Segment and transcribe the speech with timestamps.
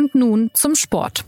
[0.00, 1.26] Und nun zum Sport.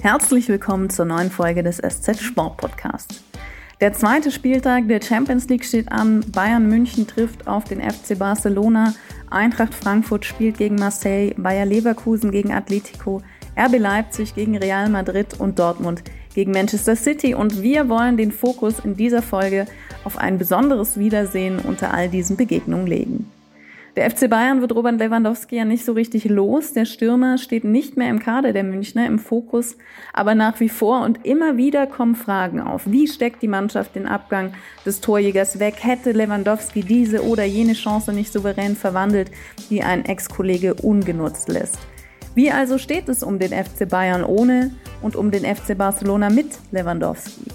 [0.00, 3.22] Herzlich willkommen zur neuen Folge des SZ Sport Podcasts.
[3.82, 6.24] Der zweite Spieltag der Champions League steht an.
[6.32, 8.94] Bayern München trifft auf den FC Barcelona.
[9.28, 11.34] Eintracht Frankfurt spielt gegen Marseille.
[11.36, 13.20] Bayer Leverkusen gegen Atletico.
[13.54, 16.02] RB Leipzig gegen Real Madrid und Dortmund
[16.34, 17.34] gegen Manchester City.
[17.34, 19.66] Und wir wollen den Fokus in dieser Folge
[20.04, 23.30] auf ein besonderes Wiedersehen unter all diesen Begegnungen legen.
[23.96, 26.72] Der FC Bayern wird Robert Lewandowski ja nicht so richtig los.
[26.72, 29.76] Der Stürmer steht nicht mehr im Kader der Münchner im Fokus,
[30.12, 32.90] aber nach wie vor und immer wieder kommen Fragen auf.
[32.90, 34.52] Wie steckt die Mannschaft den Abgang
[34.84, 35.76] des Torjägers weg?
[35.78, 39.30] Hätte Lewandowski diese oder jene Chance nicht souverän verwandelt,
[39.70, 41.78] die ein Ex-Kollege ungenutzt lässt?
[42.34, 46.58] Wie also steht es um den FC Bayern ohne und um den FC Barcelona mit
[46.72, 47.46] Lewandowski?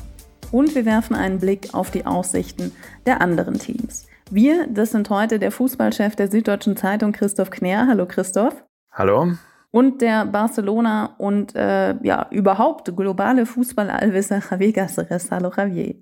[0.53, 2.71] Und wir werfen einen Blick auf die Aussichten
[3.05, 4.07] der anderen Teams.
[4.31, 7.87] Wir, das sind heute der Fußballchef der Süddeutschen Zeitung Christoph Knär.
[7.87, 8.63] Hallo Christoph.
[8.93, 9.33] Hallo.
[9.71, 15.29] Und der Barcelona und äh, ja, überhaupt globale Fußballallwisser Javier Gasseres.
[15.29, 15.95] Hallo Javier.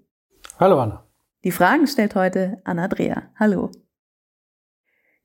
[0.60, 1.04] Hallo Anna.
[1.44, 3.24] Die Fragen stellt heute Anna Dreher.
[3.40, 3.72] Hallo.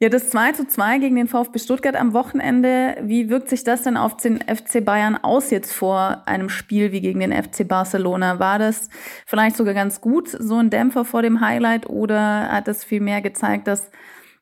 [0.02, 3.82] Ja, das 2 zu 2 gegen den VfB Stuttgart am Wochenende, wie wirkt sich das
[3.82, 8.40] denn auf den FC Bayern aus jetzt vor einem Spiel wie gegen den FC Barcelona?
[8.40, 8.88] War das
[9.26, 13.68] vielleicht sogar ganz gut, so ein Dämpfer vor dem Highlight, oder hat das vielmehr gezeigt,
[13.68, 13.92] dass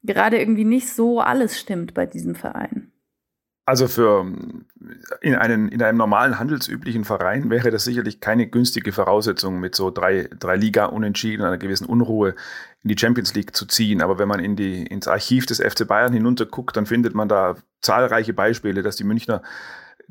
[0.02, 2.90] gerade irgendwie nicht so alles stimmt bei diesem Verein?
[3.66, 4.26] Also für
[5.20, 9.90] in, einen, in einem normalen handelsüblichen Verein wäre das sicherlich keine günstige Voraussetzung, mit so
[9.90, 12.34] drei, drei Liga-Unentschieden, einer gewissen Unruhe
[12.82, 14.02] in die Champions League zu ziehen.
[14.02, 17.56] Aber wenn man in die, ins Archiv des FC Bayern hinunterguckt, dann findet man da
[17.82, 19.42] zahlreiche Beispiele, dass die Münchner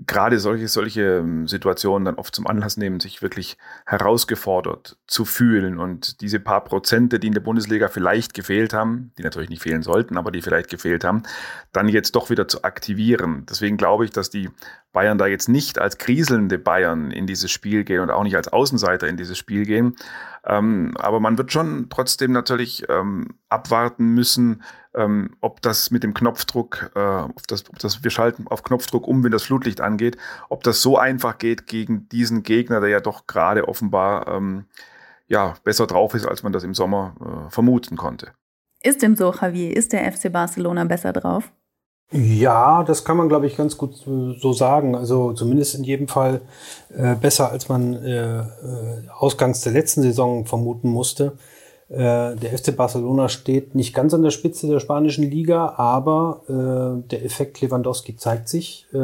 [0.05, 5.79] gerade solche, solche ähm, Situationen dann oft zum Anlass nehmen, sich wirklich herausgefordert zu fühlen
[5.79, 9.81] und diese paar Prozente, die in der Bundesliga vielleicht gefehlt haben, die natürlich nicht fehlen
[9.83, 11.23] sollten, aber die vielleicht gefehlt haben,
[11.71, 13.45] dann jetzt doch wieder zu aktivieren.
[13.49, 14.49] Deswegen glaube ich, dass die
[14.91, 18.47] Bayern da jetzt nicht als kriselnde Bayern in dieses Spiel gehen und auch nicht als
[18.47, 19.95] Außenseiter in dieses Spiel gehen.
[20.45, 24.63] Ähm, aber man wird schon trotzdem natürlich ähm, abwarten müssen,
[24.95, 29.07] ähm, ob das mit dem Knopfdruck, äh, ob, das, ob das, wir schalten auf Knopfdruck
[29.07, 30.17] um, wenn das Flutlicht angeht,
[30.49, 34.65] ob das so einfach geht gegen diesen Gegner, der ja doch gerade offenbar ähm,
[35.27, 38.31] ja, besser drauf ist, als man das im Sommer äh, vermuten konnte.
[38.81, 39.75] Ist dem so, Javier?
[39.75, 41.51] Ist der FC Barcelona besser drauf?
[42.11, 44.95] Ja, das kann man, glaube ich, ganz gut so sagen.
[44.95, 46.41] Also zumindest in jedem Fall
[46.95, 51.37] äh, besser, als man äh, äh ausgangs der letzten Saison vermuten musste.
[51.89, 57.09] Äh, der FC Barcelona steht nicht ganz an der Spitze der spanischen Liga, aber äh,
[57.09, 58.85] der Effekt Lewandowski zeigt sich.
[58.93, 58.97] Äh,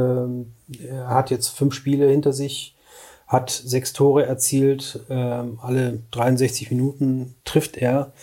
[0.88, 2.76] er hat jetzt fünf Spiele hinter sich,
[3.28, 8.14] hat sechs Tore erzielt, äh, alle 63 Minuten trifft er.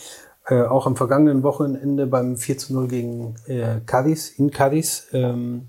[0.46, 5.08] Äh, auch am vergangenen Wochenende beim 4 zu 0 gegen äh, Cadiz, in Cadiz.
[5.12, 5.68] Ähm,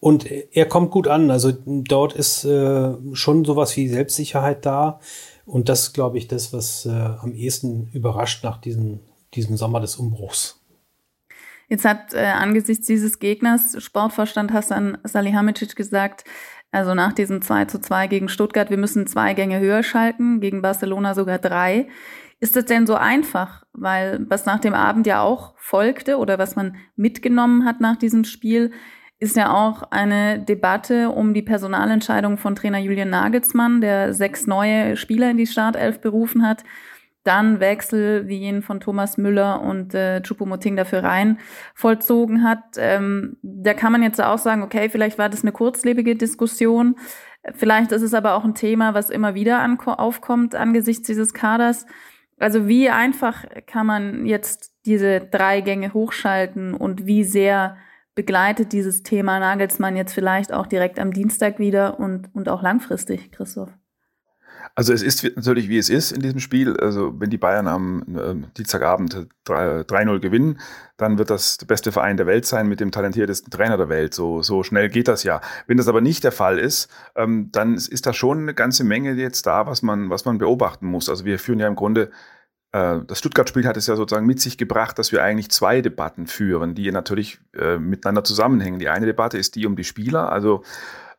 [0.00, 1.30] und er kommt gut an.
[1.30, 5.00] Also dort ist äh, schon sowas wie Selbstsicherheit da.
[5.48, 9.00] Und das glaube ich, das, was äh, am ehesten überrascht nach diesem,
[9.32, 10.60] diesem Sommer des Umbruchs.
[11.68, 16.24] Jetzt hat äh, angesichts dieses Gegners Sportvorstand Hassan Salihamidzic gesagt,
[16.70, 20.60] also nach diesem 2 zu 2 gegen Stuttgart, wir müssen zwei Gänge höher schalten, gegen
[20.60, 21.88] Barcelona sogar drei.
[22.40, 23.64] Ist das denn so einfach?
[23.72, 28.24] Weil was nach dem Abend ja auch folgte oder was man mitgenommen hat nach diesem
[28.24, 28.70] Spiel,
[29.20, 34.96] ist ja auch eine Debatte um die Personalentscheidung von Trainer Julian Nagelsmann, der sechs neue
[34.96, 36.62] Spieler in die Startelf berufen hat.
[37.24, 41.38] Dann Wechsel wie jenen von Thomas Müller und äh, Chupomoting dafür rein
[41.74, 42.76] vollzogen hat.
[42.78, 46.94] Ähm, da kann man jetzt auch sagen, okay, vielleicht war das eine kurzlebige Diskussion.
[47.54, 51.86] Vielleicht ist es aber auch ein Thema, was immer wieder aufkommt angesichts dieses Kaders.
[52.38, 57.76] Also wie einfach kann man jetzt diese drei Gänge hochschalten und wie sehr
[58.18, 63.30] begleitet dieses Thema Nagelsmann jetzt vielleicht auch direkt am Dienstag wieder und, und auch langfristig,
[63.30, 63.68] Christoph?
[64.74, 66.76] Also es ist natürlich, wie es ist in diesem Spiel.
[66.78, 70.58] Also wenn die Bayern am äh, Dienstagabend 3-0 gewinnen,
[70.96, 74.14] dann wird das der beste Verein der Welt sein mit dem talentiertesten Trainer der Welt.
[74.14, 75.40] So, so schnell geht das ja.
[75.68, 79.12] Wenn das aber nicht der Fall ist, ähm, dann ist da schon eine ganze Menge
[79.12, 81.08] jetzt da, was man, was man beobachten muss.
[81.08, 82.10] Also wir führen ja im Grunde
[82.70, 86.74] das Stuttgart-Spiel hat es ja sozusagen mit sich gebracht, dass wir eigentlich zwei Debatten führen,
[86.74, 88.78] die natürlich äh, miteinander zusammenhängen.
[88.78, 90.62] Die eine Debatte ist die um die Spieler, also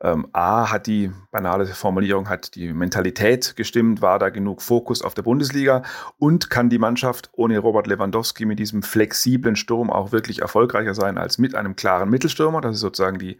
[0.01, 5.13] ähm, A hat die banale Formulierung, hat die Mentalität gestimmt, war da genug Fokus auf
[5.13, 5.84] der Bundesliga
[6.18, 11.18] und kann die Mannschaft ohne Robert Lewandowski mit diesem flexiblen Sturm auch wirklich erfolgreicher sein
[11.18, 12.62] als mit einem klaren Mittelstürmer.
[12.62, 13.38] Das ist sozusagen die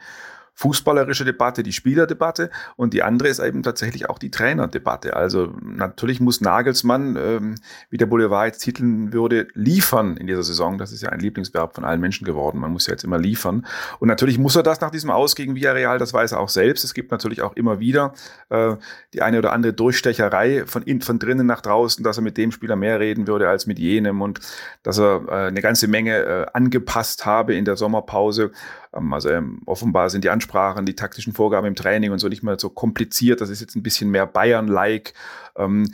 [0.59, 5.15] fußballerische Debatte, die Spielerdebatte und die andere ist eben tatsächlich auch die Trainerdebatte.
[5.15, 7.56] Also natürlich muss Nagelsmann, ähm,
[7.89, 10.77] wie der Boulevard jetzt titeln würde, liefern in dieser Saison.
[10.77, 12.59] Das ist ja ein Lieblingsverb von allen Menschen geworden.
[12.59, 13.65] Man muss ja jetzt immer liefern.
[14.00, 16.83] Und natürlich muss er das nach diesem Aus gegen Villarreal, das weiß er auch selbst.
[16.83, 18.13] Es gibt natürlich auch immer wieder
[18.50, 18.75] äh,
[19.13, 22.51] die eine oder andere Durchstecherei von, in, von drinnen nach draußen, dass er mit dem
[22.51, 24.41] Spieler mehr reden würde als mit jenem und
[24.83, 28.51] dass er äh, eine ganze Menge äh, angepasst habe in der Sommerpause.
[28.94, 32.44] Ähm, also ähm, offenbar sind die Ansprachen, die taktischen Vorgaben im Training und so nicht
[32.44, 33.41] mehr so kompliziert.
[33.41, 35.13] Das ist jetzt ein bisschen mehr Bayern-like.
[35.56, 35.91] Ähm,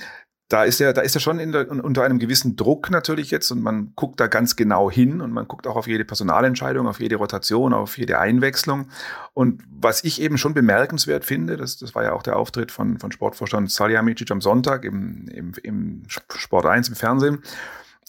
[0.47, 3.63] da ist er, da ist er schon der, unter einem gewissen Druck natürlich jetzt und
[3.63, 7.15] man guckt da ganz genau hin und man guckt auch auf jede Personalentscheidung, auf jede
[7.15, 8.89] Rotation, auf jede Einwechslung.
[9.33, 12.99] Und was ich eben schon bemerkenswert finde, das, das war ja auch der Auftritt von,
[12.99, 17.41] von Sportvorstand Salihamidzic am Sonntag im, im, im Sport 1 im Fernsehen,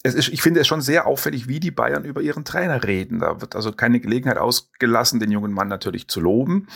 [0.03, 3.21] ist, ich finde es schon sehr auffällig, wie die Bayern über ihren Trainer reden.
[3.21, 6.69] Da wird also keine Gelegenheit ausgelassen, den jungen Mann natürlich zu loben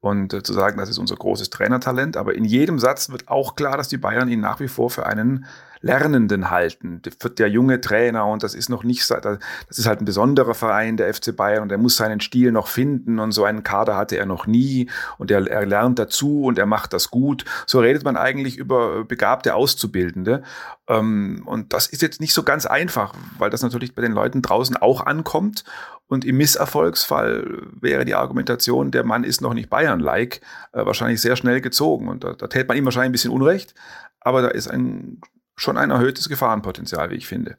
[0.00, 2.16] und äh, zu sagen, das ist unser großes Trainertalent.
[2.16, 5.06] Aber in jedem Satz wird auch klar, dass die Bayern ihn nach wie vor für
[5.06, 5.46] einen
[5.82, 7.00] Lernenden halten.
[7.02, 9.38] Der, der junge Trainer und das ist noch nicht, das
[9.70, 13.18] ist halt ein besonderer Verein, der FC Bayern und er muss seinen Stil noch finden
[13.18, 16.66] und so einen Kader hatte er noch nie und er, er lernt dazu und er
[16.66, 17.46] macht das gut.
[17.66, 20.42] So redet man eigentlich über begabte Auszubildende
[20.86, 24.42] ähm, und das ist jetzt nicht so ganz einfach, weil das natürlich bei den Leuten
[24.42, 25.64] draußen auch ankommt
[26.10, 30.40] und im Misserfolgsfall wäre die Argumentation, der Mann ist noch nicht Bayern-like,
[30.72, 32.08] äh, wahrscheinlich sehr schnell gezogen.
[32.08, 33.76] Und da, da täte man ihm wahrscheinlich ein bisschen Unrecht.
[34.18, 35.20] Aber da ist ein
[35.54, 37.58] schon ein erhöhtes Gefahrenpotenzial, wie ich finde.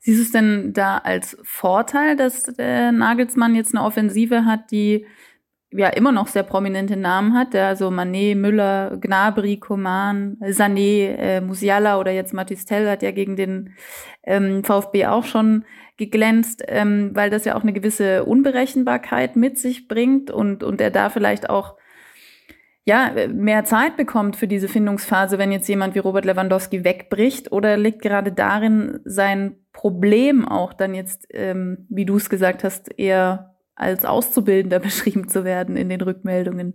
[0.00, 5.04] Siehst du es denn da als Vorteil, dass der Nagelsmann jetzt eine Offensive hat, die
[5.70, 11.98] ja immer noch sehr prominente Namen hat, also Manet, Müller, Gnabry, Coman, Sané, äh, Musiala
[11.98, 13.74] oder jetzt Matistel hat ja gegen den
[14.22, 15.64] ähm, VfB auch schon
[15.98, 20.90] geglänzt, ähm, weil das ja auch eine gewisse Unberechenbarkeit mit sich bringt und, und er
[20.90, 21.76] da vielleicht auch
[22.88, 27.52] ja, mehr Zeit bekommt für diese Findungsphase, wenn jetzt jemand wie Robert Lewandowski wegbricht?
[27.52, 32.98] Oder liegt gerade darin sein Problem auch dann jetzt, ähm, wie du es gesagt hast,
[32.98, 36.74] eher als Auszubildender beschrieben zu werden in den Rückmeldungen?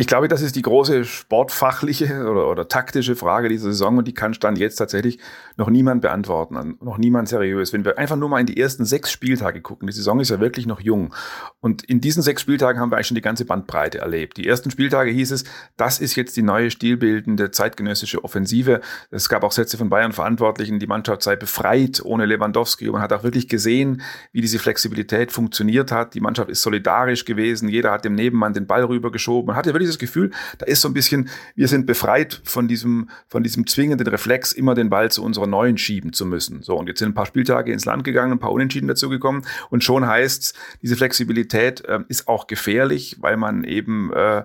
[0.00, 4.14] Ich glaube, das ist die große sportfachliche oder, oder taktische Frage dieser Saison und die
[4.14, 5.18] kann Stand jetzt tatsächlich
[5.58, 7.74] noch niemand beantworten, noch niemand seriös.
[7.74, 10.40] Wenn wir einfach nur mal in die ersten sechs Spieltage gucken, die Saison ist ja
[10.40, 11.12] wirklich noch jung
[11.60, 14.38] und in diesen sechs Spieltagen haben wir eigentlich schon die ganze Bandbreite erlebt.
[14.38, 15.44] Die ersten Spieltage hieß es,
[15.76, 18.80] das ist jetzt die neue stilbildende zeitgenössische Offensive.
[19.10, 23.02] Es gab auch Sätze von Bayern Verantwortlichen, die Mannschaft sei befreit ohne Lewandowski und man
[23.02, 24.00] hat auch wirklich gesehen,
[24.32, 26.14] wie diese Flexibilität funktioniert hat.
[26.14, 29.48] Die Mannschaft ist solidarisch gewesen, jeder hat dem Nebenmann den Ball rübergeschoben.
[29.48, 33.10] Man hatte wirklich dieses Gefühl, da ist so ein bisschen, wir sind befreit von diesem,
[33.28, 36.62] von diesem zwingenden Reflex, immer den Ball zu unserer neuen schieben zu müssen.
[36.62, 39.84] So, und jetzt sind ein paar Spieltage ins Land gegangen, ein paar Unentschieden dazugekommen und
[39.84, 44.44] schon heißt diese Flexibilität äh, ist auch gefährlich, weil man eben äh,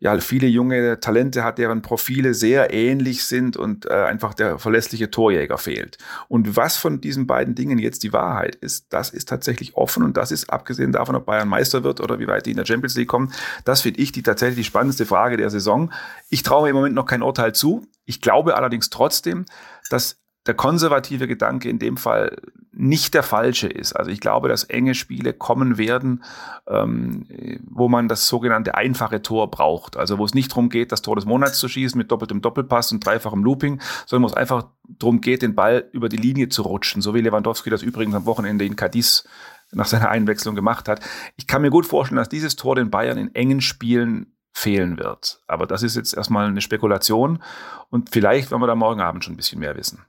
[0.00, 5.10] ja, viele junge Talente hat, deren Profile sehr ähnlich sind und äh, einfach der verlässliche
[5.10, 5.98] Torjäger fehlt.
[6.28, 10.16] Und was von diesen beiden Dingen jetzt die Wahrheit ist, das ist tatsächlich offen und
[10.16, 12.94] das ist abgesehen davon, ob Bayern Meister wird oder wie weit die in der Champions
[12.96, 13.32] League kommen,
[13.64, 15.92] das finde ich die tatsächlich die spannendste Frage der Saison.
[16.30, 17.86] Ich traue mir im Moment noch kein Urteil zu.
[18.04, 19.46] Ich glaube allerdings trotzdem,
[19.90, 22.36] dass der konservative Gedanke in dem Fall
[22.80, 23.94] nicht der falsche ist.
[23.94, 26.22] Also ich glaube, dass enge Spiele kommen werden,
[26.68, 27.26] ähm,
[27.68, 29.96] wo man das sogenannte einfache Tor braucht.
[29.96, 32.92] Also wo es nicht darum geht, das Tor des Monats zu schießen mit doppeltem Doppelpass
[32.92, 36.62] und dreifachem Looping, sondern wo es einfach darum geht, den Ball über die Linie zu
[36.62, 39.28] rutschen, so wie Lewandowski das übrigens am Wochenende in Cadiz
[39.72, 41.00] nach seiner Einwechslung gemacht hat.
[41.36, 45.40] Ich kann mir gut vorstellen, dass dieses Tor den Bayern in engen Spielen fehlen wird.
[45.48, 47.42] Aber das ist jetzt erstmal eine Spekulation
[47.90, 50.04] und vielleicht werden wir da morgen Abend schon ein bisschen mehr wissen.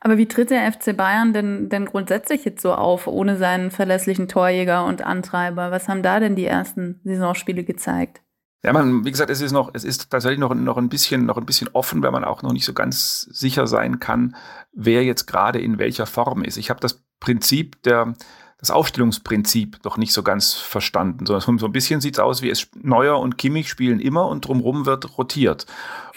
[0.00, 4.28] Aber wie tritt der FC Bayern denn, denn grundsätzlich jetzt so auf, ohne seinen verlässlichen
[4.28, 5.70] Torjäger und Antreiber?
[5.70, 8.20] Was haben da denn die ersten Saisonspiele gezeigt?
[8.64, 11.36] Ja, man, wie gesagt, es ist noch, es ist tatsächlich noch, noch ein bisschen, noch
[11.36, 14.36] ein bisschen offen, weil man auch noch nicht so ganz sicher sein kann,
[14.72, 16.56] wer jetzt gerade in welcher Form ist.
[16.56, 18.14] Ich habe das Prinzip der,
[18.62, 21.26] das Aufstellungsprinzip noch nicht so ganz verstanden.
[21.26, 24.46] So, so ein bisschen sieht es aus, wie es Neuer und Kimmich spielen immer und
[24.46, 25.66] drumherum wird rotiert.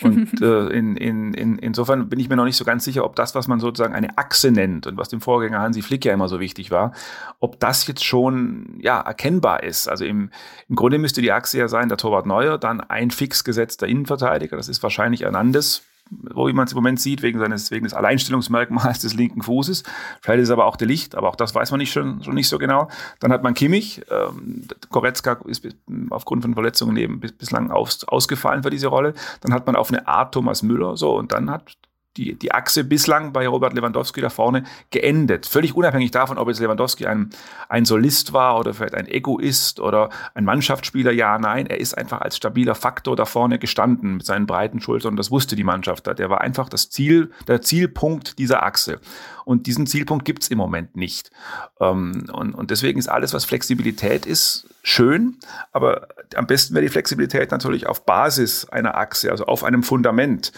[0.01, 3.15] Und äh, in, in, in, insofern bin ich mir noch nicht so ganz sicher, ob
[3.15, 6.27] das, was man sozusagen eine Achse nennt und was dem Vorgänger Hansi Flick ja immer
[6.27, 6.91] so wichtig war,
[7.39, 9.87] ob das jetzt schon ja, erkennbar ist.
[9.89, 10.29] Also im,
[10.69, 14.55] im Grunde müsste die Achse ja sein, der Torwart Neuer, dann ein fix gesetzter Innenverteidiger,
[14.55, 18.99] das ist wahrscheinlich Hernandez, wo man es im Moment sieht, wegen, seines, wegen des Alleinstellungsmerkmals
[18.99, 19.83] des linken Fußes.
[20.21, 22.35] Vielleicht ist es aber auch der Licht, aber auch das weiß man nicht schon, schon
[22.35, 22.89] nicht so genau.
[23.19, 24.01] Dann hat man Kimmich.
[24.09, 25.67] Ähm, Goretzka ist
[26.11, 29.13] aufgrund von Verletzungen eben bislang aus, ausgefallen für diese Rolle.
[29.41, 30.95] Dann hat man auf eine Art Thomas Müller.
[30.97, 31.75] So, und dann hat
[32.17, 35.45] die, die Achse bislang bei Robert Lewandowski da vorne geendet.
[35.45, 37.29] Völlig unabhängig davon, ob jetzt Lewandowski ein,
[37.67, 42.21] ein Solist war oder vielleicht ein Egoist oder ein Mannschaftsspieler, ja, nein, er ist einfach
[42.21, 46.07] als stabiler Faktor da vorne gestanden mit seinen breiten Schultern das wusste die Mannschaft.
[46.07, 48.99] Der war einfach das Ziel, der Zielpunkt dieser Achse.
[49.43, 51.31] Und diesen Zielpunkt gibt's im Moment nicht.
[51.79, 55.37] Ähm, und, und deswegen ist alles, was Flexibilität ist, schön,
[55.71, 60.51] aber am besten wäre die Flexibilität natürlich auf Basis einer Achse, also auf einem Fundament.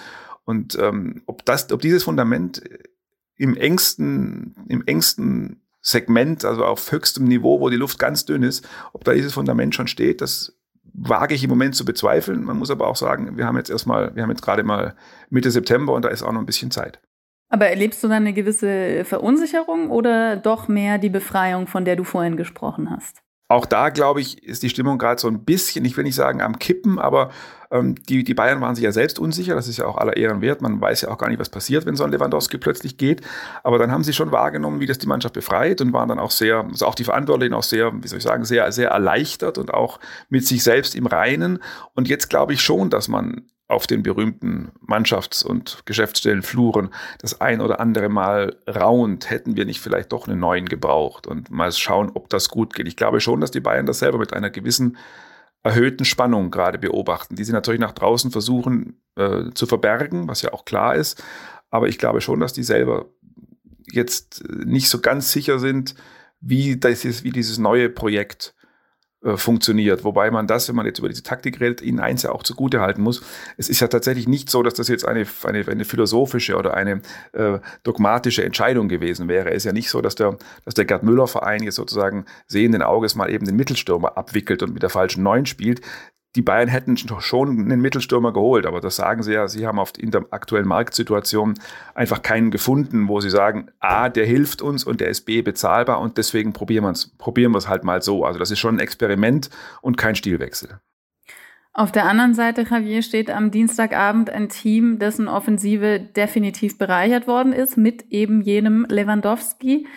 [0.48, 2.62] Und ähm, ob, das, ob dieses Fundament
[3.36, 8.66] im engsten, im engsten Segment, also auf höchstem Niveau, wo die Luft ganz dünn ist,
[8.94, 10.58] ob da dieses Fundament schon steht, das
[10.94, 12.46] wage ich im Moment zu bezweifeln.
[12.46, 14.96] Man muss aber auch sagen, wir haben jetzt erstmal, wir haben jetzt gerade mal
[15.30, 17.02] Mitte September und da ist auch noch ein bisschen Zeit.
[17.50, 22.06] Aber erlebst du dann eine gewisse Verunsicherung oder doch mehr die Befreiung, von der du
[22.06, 23.22] vorhin gesprochen hast?
[23.50, 26.42] Auch da, glaube ich, ist die Stimmung gerade so ein bisschen, ich will nicht sagen
[26.42, 27.32] am Kippen, aber
[27.72, 30.42] ähm, die, die Bayern waren sich ja selbst unsicher, das ist ja auch aller Ehren
[30.42, 30.62] wert.
[30.62, 33.22] Man weiß ja auch gar nicht, was passiert, wenn so ein Lewandowski plötzlich geht.
[33.64, 36.32] Aber dann haben sie schon wahrgenommen, wie das die Mannschaft befreit und waren dann auch
[36.32, 39.74] sehr, also auch die Verantwortlichen auch sehr, wie soll ich sagen, sehr, sehr erleichtert und
[39.74, 40.00] auch
[40.30, 41.60] mit sich selbst im Reinen.
[41.94, 47.60] Und jetzt glaube ich schon, dass man auf den berühmten Mannschafts- und Geschäftsstellenfluren das ein
[47.60, 52.12] oder andere Mal raunt, hätten wir nicht vielleicht doch einen neuen gebraucht und mal schauen,
[52.14, 52.88] ob das gut geht.
[52.88, 54.98] Ich glaube schon, dass die Bayern das selber mit einer gewissen
[55.64, 60.54] erhöhten Spannung gerade beobachten, die sie natürlich nach draußen versuchen äh, zu verbergen, was ja
[60.54, 61.22] auch klar ist.
[61.70, 63.08] Aber ich glaube schon, dass die selber
[63.92, 65.96] jetzt nicht so ganz sicher sind,
[66.40, 68.54] wie, das ist, wie dieses neue Projekt
[69.28, 70.06] äh, funktioniert.
[70.06, 72.80] Wobei man das, wenn man jetzt über diese Taktik redet, ihnen eins ja auch zugute
[72.80, 73.22] halten muss.
[73.58, 77.02] Es ist ja tatsächlich nicht so, dass das jetzt eine, eine, eine philosophische oder eine
[77.34, 79.50] äh, dogmatische Entscheidung gewesen wäre.
[79.50, 83.16] Es ist ja nicht so, dass der, dass der Gerd Müller-Verein jetzt sozusagen sehenden Auges
[83.16, 85.82] mal eben den Mittelstürmer abwickelt und mit der falschen Neun spielt
[86.38, 89.94] die Bayern hätten schon einen Mittelstürmer geholt, aber das sagen sie ja, sie haben auf
[89.98, 91.56] in der aktuellen Marktsituation
[91.96, 96.00] einfach keinen gefunden, wo sie sagen, A, der hilft uns und der ist B, bezahlbar
[96.00, 98.24] und deswegen probieren wir es probieren wir es halt mal so.
[98.24, 99.50] Also das ist schon ein Experiment
[99.82, 100.80] und kein Stilwechsel.
[101.74, 107.52] Auf der anderen Seite, Javier, steht am Dienstagabend ein Team, dessen Offensive definitiv bereichert worden
[107.52, 109.88] ist mit eben jenem Lewandowski.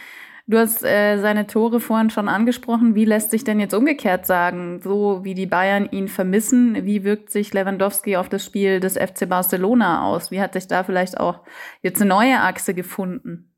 [0.50, 2.96] Du hast äh, seine Tore vorhin schon angesprochen.
[2.96, 7.30] Wie lässt sich denn jetzt umgekehrt sagen, so wie die Bayern ihn vermissen, wie wirkt
[7.30, 10.32] sich Lewandowski auf das Spiel des FC Barcelona aus?
[10.32, 11.38] Wie hat sich da vielleicht auch
[11.82, 13.52] jetzt eine neue Achse gefunden?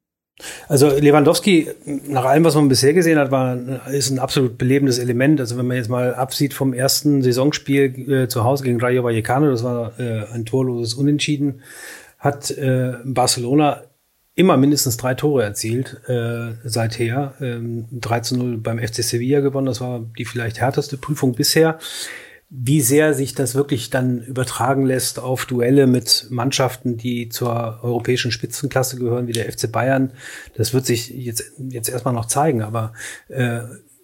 [0.69, 1.71] Also Lewandowski,
[2.09, 3.57] nach allem, was man bisher gesehen hat, war,
[3.91, 5.41] ist ein absolut belebendes Element.
[5.41, 9.51] Also wenn man jetzt mal absieht vom ersten Saisonspiel äh, zu Hause gegen Rayo Vallecano,
[9.51, 11.63] das war äh, ein torloses Unentschieden,
[12.19, 13.81] hat äh, Barcelona
[14.35, 17.35] immer mindestens drei Tore erzielt äh, seither.
[17.41, 19.67] Ähm, 3 zu 0 beim FC Sevilla gewonnen.
[19.67, 21.79] Das war die vielleicht härteste Prüfung bisher.
[22.49, 28.31] Wie sehr sich das wirklich dann übertragen lässt auf Duelle mit Mannschaften, die zur europäischen
[28.31, 30.12] Spitzenklasse gehören, wie der FC Bayern,
[30.55, 32.62] das wird sich jetzt, jetzt erstmal noch zeigen.
[32.62, 32.93] Aber
[33.29, 33.61] äh,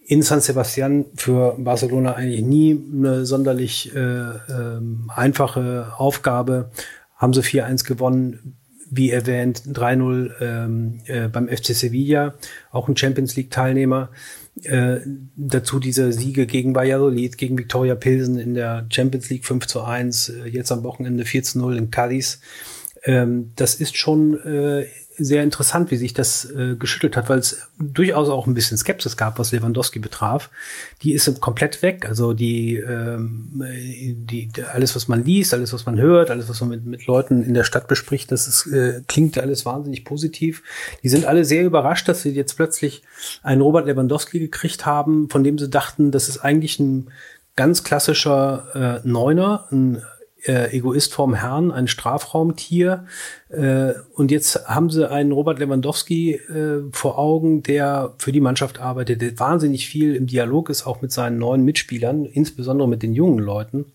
[0.07, 6.71] in San Sebastian für Barcelona eigentlich nie eine sonderlich äh, äh, einfache Aufgabe.
[7.17, 8.58] Haben sie 4-1 gewonnen
[8.91, 12.35] wie erwähnt, 3-0 ähm, äh, beim FC Sevilla,
[12.71, 14.11] auch ein Champions League-Teilnehmer.
[14.65, 15.01] Äh,
[15.37, 20.29] dazu diese Siege gegen Valladolid, gegen Victoria Pilsen in der Champions League 5 zu 1,
[20.31, 22.41] äh, jetzt am Wochenende 4 zu 0 in Cadiz.
[23.05, 24.87] Ähm, das ist schon äh,
[25.19, 29.17] sehr interessant, wie sich das äh, geschüttelt hat, weil es durchaus auch ein bisschen Skepsis
[29.17, 30.51] gab, was Lewandowski betraf.
[31.03, 32.07] Die ist komplett weg.
[32.09, 36.71] Also die, ähm, die, alles, was man liest, alles, was man hört, alles, was man
[36.71, 40.63] mit, mit Leuten in der Stadt bespricht, das ist, äh, klingt alles wahnsinnig positiv.
[41.03, 43.03] Die sind alle sehr überrascht, dass sie jetzt plötzlich
[43.43, 47.09] einen Robert Lewandowski gekriegt haben, von dem sie dachten, das ist eigentlich ein
[47.57, 50.03] ganz klassischer äh, Neuner, ein
[50.45, 53.07] äh, Egoist vorm Herrn, ein Strafraumtier.
[53.49, 58.81] Äh, und jetzt haben sie einen Robert Lewandowski äh, vor Augen, der für die Mannschaft
[58.81, 63.15] arbeitet, der wahnsinnig viel im Dialog ist, auch mit seinen neuen Mitspielern, insbesondere mit den
[63.15, 63.87] jungen Leuten.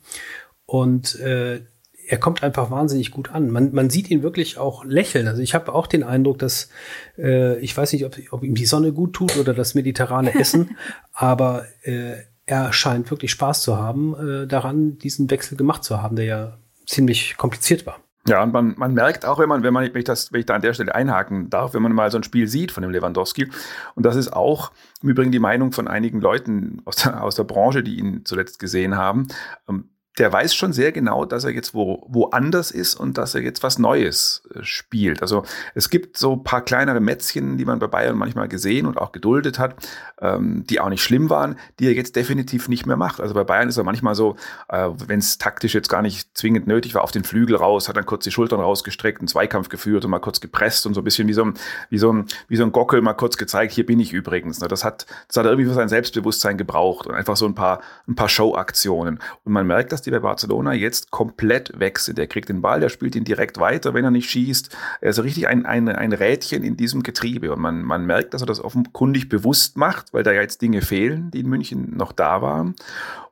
[0.65, 1.61] Und äh,
[2.07, 3.49] er kommt einfach wahnsinnig gut an.
[3.49, 5.27] Man, man sieht ihn wirklich auch lächeln.
[5.27, 6.69] Also ich habe auch den Eindruck, dass
[7.17, 10.77] äh, ich weiß nicht, ob, ob ihm die Sonne gut tut oder das mediterrane Essen,
[11.13, 16.15] aber äh, er scheint wirklich Spaß zu haben, äh, daran, diesen Wechsel gemacht zu haben,
[16.15, 17.99] der ja ziemlich kompliziert war.
[18.25, 20.45] Ja, und man, man merkt auch, wenn man, wenn man, wenn ich das, wenn ich
[20.45, 22.91] da an der Stelle einhaken darf, wenn man mal so ein Spiel sieht von dem
[22.91, 23.49] Lewandowski,
[23.95, 24.71] und das ist auch
[25.01, 28.59] im Übrigen die Meinung von einigen Leuten aus der, aus der Branche, die ihn zuletzt
[28.59, 29.27] gesehen haben,
[29.67, 33.41] ähm, der weiß schon sehr genau, dass er jetzt wo, woanders ist und dass er
[33.41, 35.21] jetzt was Neues äh, spielt.
[35.21, 35.43] Also
[35.73, 39.11] es gibt so ein paar kleinere Mätzchen, die man bei Bayern manchmal gesehen und auch
[39.11, 39.75] geduldet hat,
[40.21, 43.21] ähm, die auch nicht schlimm waren, die er jetzt definitiv nicht mehr macht.
[43.21, 44.35] Also bei Bayern ist er manchmal so,
[44.69, 47.97] äh, wenn es taktisch jetzt gar nicht zwingend nötig war, auf den Flügel raus, hat
[47.97, 51.03] dann kurz die Schultern rausgestreckt, einen Zweikampf geführt und mal kurz gepresst und so ein
[51.03, 51.55] bisschen wie so ein,
[51.89, 54.59] wie so ein, wie so ein Gockel mal kurz gezeigt, hier bin ich übrigens.
[54.59, 58.15] Das hat, das hat irgendwie für sein Selbstbewusstsein gebraucht und einfach so ein paar, ein
[58.15, 59.19] paar Show-Aktionen.
[59.43, 62.19] Und man merkt, dass die bei Barcelona jetzt komplett weg sind.
[62.19, 64.75] Er kriegt den Ball, der spielt ihn direkt weiter, wenn er nicht schießt.
[65.01, 67.51] Er ist richtig ein, ein, ein Rädchen in diesem Getriebe.
[67.51, 71.31] Und man, man merkt, dass er das offenkundig bewusst macht, weil da jetzt Dinge fehlen,
[71.31, 72.75] die in München noch da waren.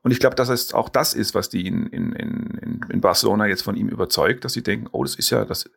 [0.04, 3.46] Und ich glaube, dass es auch das ist, was die in, in, in, in Barcelona
[3.46, 5.70] jetzt von ihm überzeugt, dass sie denken, oh, das ist ja, das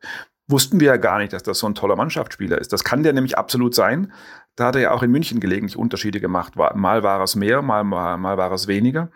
[0.47, 2.73] wussten wir ja gar nicht, dass das so ein toller Mannschaftsspieler ist.
[2.73, 4.11] Das kann der nämlich absolut sein.
[4.55, 6.55] Da hat er ja auch in München gelegentlich Unterschiede gemacht.
[6.55, 9.09] Mal war es mehr, mal, mal, mal war es weniger.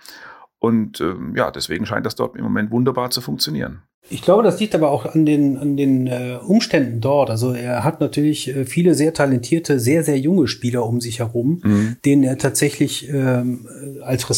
[0.60, 3.84] Und ähm, ja, deswegen scheint das dort im Moment wunderbar zu funktionieren.
[4.10, 7.30] Ich glaube, das liegt aber auch an den, an den äh, Umständen dort.
[7.30, 11.62] Also er hat natürlich äh, viele sehr talentierte, sehr, sehr junge Spieler um sich herum,
[11.64, 11.98] mhm.
[12.06, 13.68] denen er tatsächlich ähm,
[14.02, 14.30] als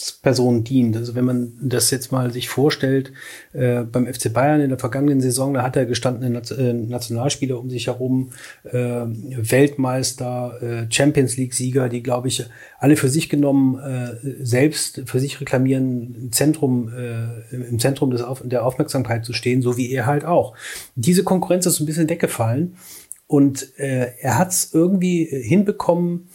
[0.00, 0.96] Respektsperson dient.
[0.96, 3.12] Also wenn man das jetzt mal sich vorstellt,
[3.52, 7.70] äh, beim FC Bayern in der vergangenen Saison, da hat er gestandene äh, Nationalspieler um
[7.70, 8.30] sich herum,
[8.64, 12.46] äh, Weltmeister, äh, Champions League-Sieger, die, glaube ich,
[12.78, 18.24] alle für sich genommen äh, selbst für sich reklamieren, im Zentrum, äh, im Zentrum des,
[18.44, 20.54] der Aufmerksamkeit zu stehen, so wie er halt auch.
[20.94, 22.76] Diese Konkurrenz ist ein bisschen weggefallen
[23.26, 26.28] und er hat es irgendwie hinbekommen,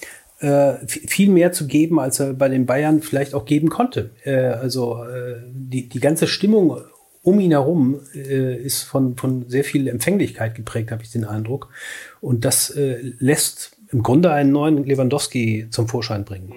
[0.45, 4.11] äh, viel mehr zu geben, als er bei den Bayern vielleicht auch geben konnte.
[4.23, 6.77] Äh, also äh, die, die ganze Stimmung
[7.23, 11.69] um ihn herum äh, ist von, von sehr viel Empfänglichkeit geprägt, habe ich den Eindruck.
[12.21, 16.53] Und das äh, lässt im Grunde einen neuen Lewandowski zum Vorschein bringen.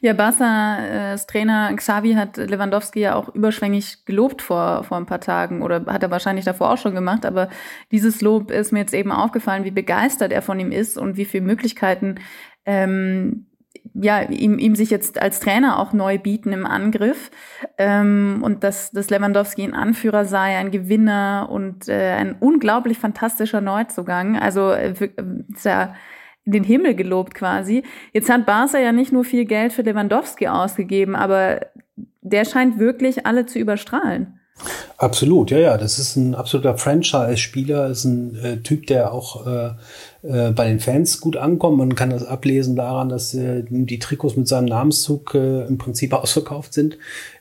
[0.00, 5.62] Ja, Barca's Trainer Xavi hat Lewandowski ja auch überschwänglich gelobt vor, vor ein paar Tagen
[5.62, 7.48] oder hat er wahrscheinlich davor auch schon gemacht, aber
[7.90, 11.24] dieses Lob ist mir jetzt eben aufgefallen, wie begeistert er von ihm ist und wie
[11.24, 12.16] viele Möglichkeiten
[12.68, 13.46] ähm,
[13.94, 17.30] ja, ihm, ihm sich jetzt als Trainer auch neu bieten im Angriff.
[17.78, 23.60] Ähm, und dass, dass Lewandowski ein Anführer sei, ein Gewinner und äh, ein unglaublich fantastischer
[23.60, 24.38] Neuzugang.
[24.38, 24.94] Also äh,
[25.52, 25.94] ist ja
[26.44, 27.82] in den Himmel gelobt quasi.
[28.12, 31.60] Jetzt hat Barca ja nicht nur viel Geld für Lewandowski ausgegeben, aber
[32.20, 34.38] der scheint wirklich alle zu überstrahlen.
[34.96, 35.78] Absolut, ja, ja.
[35.78, 39.70] Das ist ein absoluter Franchise-Spieler, ist ein äh, Typ, der auch äh,
[40.22, 41.78] äh, bei den Fans gut ankommt.
[41.78, 46.12] Man kann das ablesen daran, dass äh, die Trikots mit seinem Namenszug äh, im Prinzip
[46.14, 46.98] ausverkauft sind.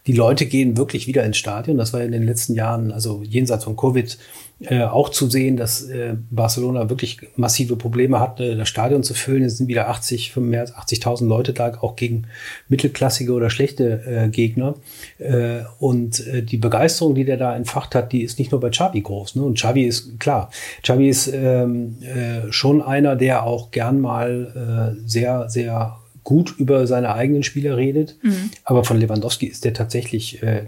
[0.07, 1.77] Die Leute gehen wirklich wieder ins Stadion.
[1.77, 4.17] Das war in den letzten Jahren, also jenseits von Covid,
[4.61, 9.13] äh, auch zu sehen, dass äh, Barcelona wirklich massive Probleme hat, äh, das Stadion zu
[9.13, 9.43] füllen.
[9.43, 12.23] Es sind wieder 80, mehr als 80.000 Leute da, auch gegen
[12.67, 14.75] mittelklassige oder schlechte äh, Gegner.
[15.19, 18.69] Äh, und äh, die Begeisterung, die der da entfacht hat, die ist nicht nur bei
[18.69, 19.35] Xavi groß.
[19.35, 19.43] Ne?
[19.43, 20.49] Und Xavi ist klar,
[20.81, 27.13] Xavi ist ähm, äh, schon einer, der auch gern mal sehr, sehr gut über seine
[27.13, 28.17] eigenen Spieler redet.
[28.21, 28.51] Mhm.
[28.65, 30.65] Aber von Lewandowski ist der tatsächlich äh,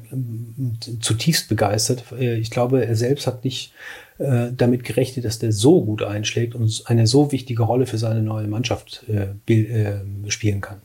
[1.01, 2.05] zutiefst begeistert.
[2.17, 3.73] Äh, ich glaube, er selbst hat nicht
[4.19, 8.21] äh, damit gerechnet, dass der so gut einschlägt und eine so wichtige Rolle für seine
[8.23, 10.81] neue Mannschaft äh, äh, spielen kann.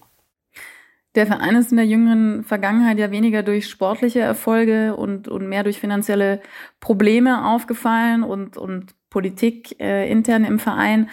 [1.15, 5.63] Der Verein ist in der jüngeren Vergangenheit ja weniger durch sportliche Erfolge und, und mehr
[5.63, 6.41] durch finanzielle
[6.81, 11.11] Probleme aufgefallen und, und Politik äh, intern im Verein.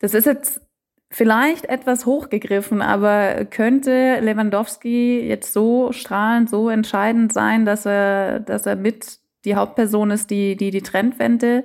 [0.00, 0.60] Das ist jetzt
[1.10, 8.64] vielleicht etwas hochgegriffen, aber könnte Lewandowski jetzt so strahlend, so entscheidend sein, dass er, dass
[8.64, 11.64] er mit die Hauptperson ist, die die, die Trendwende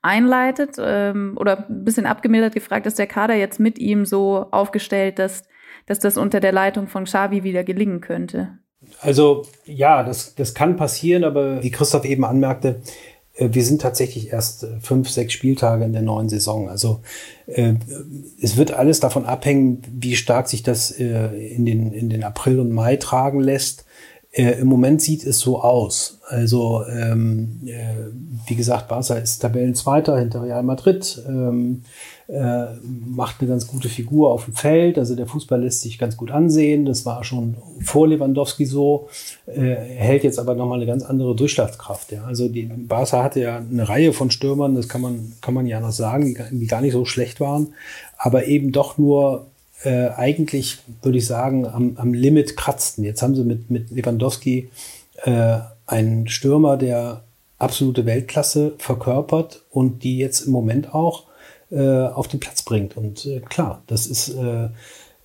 [0.00, 0.76] einleitet?
[0.78, 5.42] Ähm, oder ein bisschen abgemildert gefragt, ist der Kader jetzt mit ihm so aufgestellt, dass,
[5.86, 8.58] dass das unter der Leitung von Xavi wieder gelingen könnte?
[9.00, 12.82] Also ja, das, das kann passieren, aber wie Christoph eben anmerkte,
[13.36, 16.68] wir sind tatsächlich erst äh, fünf, sechs Spieltage in der neuen Saison.
[16.68, 17.00] Also
[17.46, 17.74] äh,
[18.40, 22.60] es wird alles davon abhängen, wie stark sich das äh, in, den, in den April
[22.60, 23.83] und Mai tragen lässt.
[24.34, 26.18] Äh, Im Moment sieht es so aus.
[26.26, 28.10] Also ähm, äh,
[28.46, 31.22] wie gesagt, Barca ist Tabellenzweiter hinter Real Madrid.
[31.28, 31.82] Ähm,
[32.26, 34.98] äh, macht eine ganz gute Figur auf dem Feld.
[34.98, 36.84] Also der Fußball lässt sich ganz gut ansehen.
[36.84, 39.08] Das war schon vor Lewandowski so.
[39.46, 42.10] Äh, hält jetzt aber nochmal eine ganz andere Durchschlagskraft.
[42.10, 42.24] Ja.
[42.24, 45.78] Also die Barca hatte ja eine Reihe von Stürmern, das kann man, kann man ja
[45.78, 47.74] noch sagen, die, die gar nicht so schlecht waren,
[48.18, 49.46] aber eben doch nur
[49.84, 53.04] äh, eigentlich, würde ich sagen, am, am Limit kratzten.
[53.04, 54.70] Jetzt haben sie mit, mit Lewandowski
[55.22, 57.24] äh, einen Stürmer, der
[57.58, 61.24] absolute Weltklasse verkörpert und die jetzt im Moment auch
[61.70, 62.96] äh, auf den Platz bringt.
[62.96, 64.68] Und äh, klar, das ist, äh,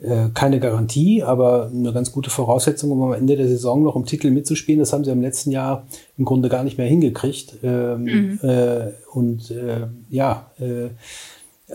[0.02, 4.06] äh, keine Garantie, aber eine ganz gute Voraussetzung, um am Ende der Saison noch um
[4.06, 4.80] Titel mitzuspielen.
[4.80, 5.86] Das haben sie im letzten Jahr
[6.18, 7.56] im Grunde gar nicht mehr hingekriegt.
[7.64, 8.40] Ähm, mhm.
[8.42, 10.90] äh, und äh, ja, äh,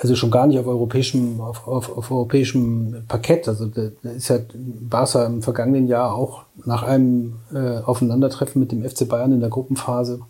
[0.00, 3.48] also schon gar nicht auf europäischem, auf, auf, auf europäischem Parkett.
[3.48, 8.88] Also da, ist ja Barca im vergangenen Jahr auch nach einem äh, Aufeinandertreffen mit dem
[8.88, 10.20] FC Bayern in der Gruppenphase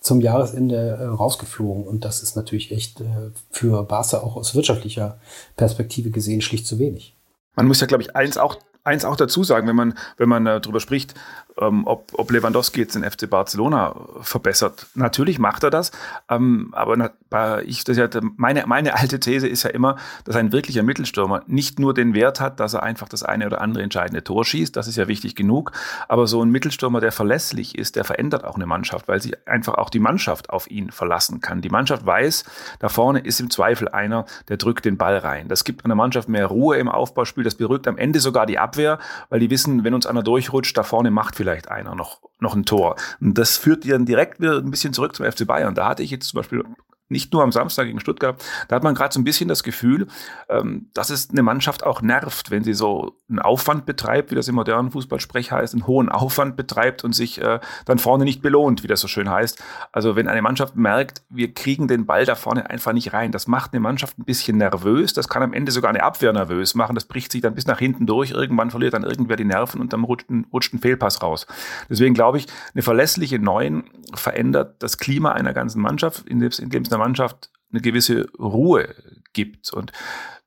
[0.00, 1.84] zum Jahresende äh, rausgeflogen.
[1.84, 5.18] Und das ist natürlich echt äh, für Barca auch aus wirtschaftlicher
[5.56, 7.14] Perspektive gesehen schlicht zu wenig.
[7.56, 10.46] Man muss ja, glaube ich, eins auch, eins auch dazu sagen, wenn man, wenn man
[10.46, 11.14] äh, darüber spricht,
[11.58, 14.86] ähm, ob, ob Lewandowski jetzt den FC Barcelona verbessert.
[14.94, 15.92] Natürlich macht er das,
[16.28, 20.52] ähm, aber na, ich, das ja, meine, meine alte These ist ja immer, dass ein
[20.52, 24.22] wirklicher Mittelstürmer nicht nur den Wert hat, dass er einfach das eine oder andere entscheidende
[24.24, 25.72] Tor schießt, das ist ja wichtig genug,
[26.08, 29.74] aber so ein Mittelstürmer, der verlässlich ist, der verändert auch eine Mannschaft, weil sich einfach
[29.74, 31.60] auch die Mannschaft auf ihn verlassen kann.
[31.60, 32.44] Die Mannschaft weiß,
[32.80, 35.48] da vorne ist im Zweifel einer, der drückt den Ball rein.
[35.48, 38.73] Das gibt einer Mannschaft mehr Ruhe im Aufbauspiel, das beruhigt am Ende sogar die Abwehr,
[38.76, 42.64] weil die wissen, wenn uns einer durchrutscht, da vorne macht vielleicht einer noch, noch ein
[42.64, 42.96] Tor.
[43.20, 45.74] Und das führt dann direkt wieder ein bisschen zurück zum FC Bayern.
[45.74, 46.64] Da hatte ich jetzt zum Beispiel
[47.08, 50.06] nicht nur am Samstag gegen Stuttgart, da hat man gerade so ein bisschen das Gefühl,
[50.48, 54.48] ähm, dass es eine Mannschaft auch nervt, wenn sie so einen Aufwand betreibt, wie das
[54.48, 58.82] im modernen Fußballsprech heißt, einen hohen Aufwand betreibt und sich äh, dann vorne nicht belohnt,
[58.82, 59.62] wie das so schön heißt.
[59.92, 63.46] Also wenn eine Mannschaft merkt, wir kriegen den Ball da vorne einfach nicht rein, das
[63.46, 66.94] macht eine Mannschaft ein bisschen nervös, das kann am Ende sogar eine Abwehr nervös machen,
[66.94, 69.92] das bricht sich dann bis nach hinten durch, irgendwann verliert dann irgendwer die Nerven und
[69.92, 71.46] dann rutscht ein, rutscht ein Fehlpass raus.
[71.90, 76.93] Deswegen glaube ich, eine verlässliche Neun verändert das Klima einer ganzen Mannschaft, in dem es
[76.94, 78.94] der Mannschaft eine gewisse Ruhe
[79.32, 79.72] gibt.
[79.72, 79.92] Und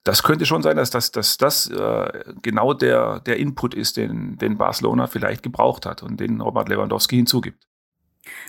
[0.04, 4.38] das könnte schon sein, dass das, dass das äh, genau der, der Input ist, den,
[4.38, 7.68] den Barcelona vielleicht gebraucht hat und den Robert Lewandowski hinzugibt.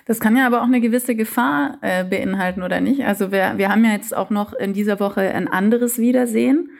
[0.07, 3.05] Das kann ja aber auch eine gewisse Gefahr äh, beinhalten, oder nicht?
[3.05, 6.71] Also wir, wir haben ja jetzt auch noch in dieser Woche ein anderes Wiedersehen.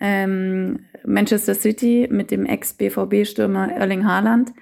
[0.00, 4.52] Ähm, Manchester City mit dem Ex-BVB-Stürmer Erling Haaland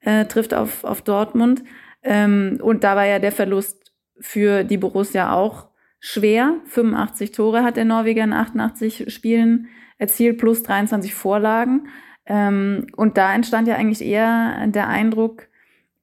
[0.00, 1.62] äh, trifft auf, auf Dortmund.
[2.02, 3.89] Ähm, und da war ja der Verlust
[4.20, 6.54] für die Borussia auch schwer.
[6.66, 11.88] 85 Tore hat der Norweger in 88 Spielen erzielt, plus 23 Vorlagen.
[12.26, 15.48] Ähm, und da entstand ja eigentlich eher der Eindruck,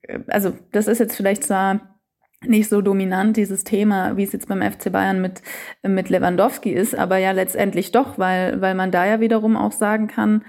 [0.03, 1.97] äh, also das ist jetzt vielleicht zwar
[2.45, 5.41] nicht so dominant, dieses Thema, wie es jetzt beim FC Bayern mit,
[5.81, 10.07] mit Lewandowski ist, aber ja letztendlich doch, weil, weil man da ja wiederum auch sagen
[10.07, 10.43] kann,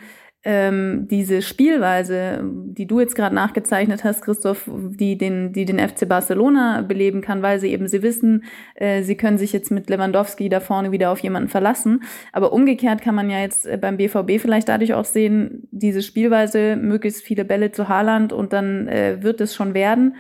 [0.45, 6.09] ähm, diese Spielweise, die du jetzt gerade nachgezeichnet hast, Christoph, die den, die den FC
[6.09, 8.45] Barcelona beleben kann, weil sie eben sie wissen,
[8.77, 12.05] äh, sie können sich jetzt mit Lewandowski da vorne wieder auf jemanden verlassen.
[12.33, 16.77] Aber umgekehrt kann man ja jetzt äh, beim BVB vielleicht dadurch auch sehen, diese Spielweise,
[16.77, 20.15] möglichst viele Bälle zu Haaland und dann äh, wird es schon werden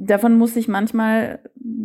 [0.00, 1.40] davon muss sich manchmal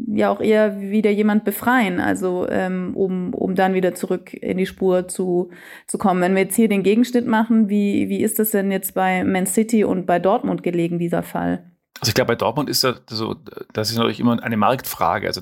[0.08, 4.66] ja auch eher wieder jemand befreien, also ähm, um, um dann wieder zurück in die
[4.66, 5.50] Spur zu,
[5.86, 6.22] zu kommen.
[6.22, 9.46] Wenn wir jetzt hier den Gegenschnitt machen, wie, wie ist das denn jetzt bei Man
[9.46, 11.72] City und bei Dortmund gelegen, dieser Fall?
[12.00, 13.36] Also ich glaube, bei Dortmund ist das so,
[13.74, 15.28] das ist natürlich immer eine Marktfrage.
[15.28, 15.42] Also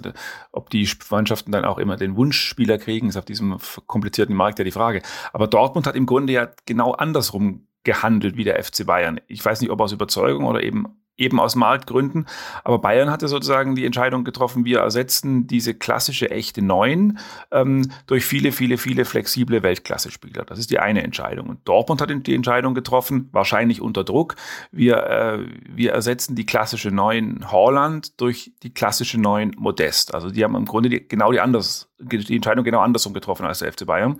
[0.51, 3.57] ob die Mannschaften dann auch immer den Wunschspieler kriegen, ist auf diesem
[3.87, 5.01] komplizierten Markt ja die Frage.
[5.31, 9.19] Aber Dortmund hat im Grunde ja genau andersrum gehandelt wie der FC Bayern.
[9.27, 12.27] Ich weiß nicht, ob aus Überzeugung oder eben eben aus Marktgründen.
[12.63, 17.19] Aber Bayern hatte sozusagen die Entscheidung getroffen, wir ersetzen diese klassische echte Neun
[17.51, 20.45] ähm, durch viele, viele, viele flexible Weltklasse-Spieler.
[20.45, 21.49] Das ist die eine Entscheidung.
[21.49, 24.35] Und Dortmund hat die Entscheidung getroffen, wahrscheinlich unter Druck.
[24.71, 30.13] Wir, äh, wir ersetzen die klassische Neun Holland durch die klassische Neun Modest.
[30.13, 33.59] Also die haben im Grunde die, genau die anders die Entscheidung genau andersrum getroffen als
[33.59, 34.17] der FC Bayern.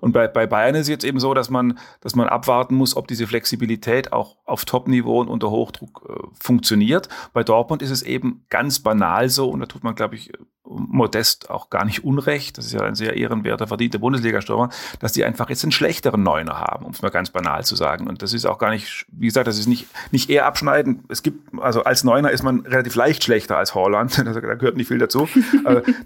[0.00, 2.96] Und bei, bei Bayern ist es jetzt eben so, dass man, dass man abwarten muss,
[2.96, 7.08] ob diese Flexibilität auch auf Top-Niveau und unter Hochdruck äh, funktioniert.
[7.32, 10.32] Bei Dortmund ist es eben ganz banal so, und da tut man, glaube ich,
[10.64, 14.70] Modest auch gar nicht unrecht, das ist ja ein sehr ehrenwerter, verdienter Bundesliga-Stürmer,
[15.00, 18.06] dass die einfach jetzt einen schlechteren Neuner haben, um es mal ganz banal zu sagen.
[18.06, 21.04] Und das ist auch gar nicht, wie gesagt, das ist nicht, nicht eher abschneiden.
[21.08, 24.88] Es gibt, also als Neuner ist man relativ leicht schlechter als Holland, da gehört nicht
[24.88, 25.28] viel dazu.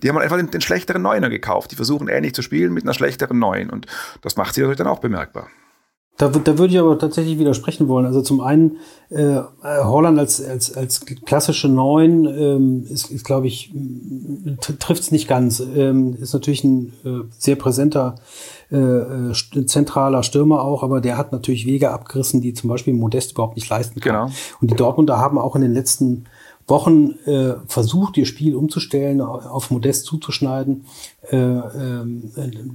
[0.02, 1.70] die haben einfach den, den schlechteren Neuner gekauft.
[1.72, 3.68] Die versuchen ähnlich zu spielen mit einer schlechteren Neun.
[3.68, 3.86] Und
[4.22, 5.48] das macht sie natürlich dann auch bemerkbar.
[6.18, 8.06] Da, da würde ich aber tatsächlich widersprechen wollen.
[8.06, 8.78] Also zum einen,
[9.10, 13.72] äh, Holland als, als, als klassische Neun ähm, ist, ist glaube ich,
[14.60, 15.60] trifft es nicht ganz.
[15.60, 18.14] Ähm, ist natürlich ein äh, sehr präsenter
[18.70, 23.56] äh, zentraler Stürmer auch, aber der hat natürlich Wege abgerissen, die zum Beispiel Modest überhaupt
[23.56, 24.12] nicht leisten kann.
[24.12, 24.36] Genau.
[24.60, 26.24] Und die Dortmunder haben auch in den letzten
[26.68, 30.84] Wochen äh, versucht, ihr Spiel umzustellen, auf Modest zuzuschneiden.
[31.30, 32.04] Äh, äh,